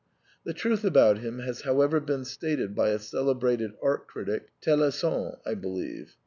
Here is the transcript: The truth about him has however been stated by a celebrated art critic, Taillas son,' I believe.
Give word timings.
The 0.45 0.55
truth 0.55 0.83
about 0.83 1.19
him 1.19 1.37
has 1.41 1.61
however 1.61 1.99
been 1.99 2.25
stated 2.25 2.73
by 2.73 2.89
a 2.89 2.97
celebrated 2.97 3.73
art 3.83 4.07
critic, 4.07 4.47
Taillas 4.59 4.95
son,' 4.95 5.33
I 5.45 5.53
believe. 5.53 6.15